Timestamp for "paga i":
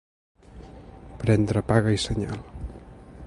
1.73-2.03